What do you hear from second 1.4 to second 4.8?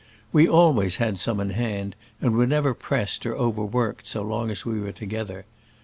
hand, and were never pressed or overworked so long as we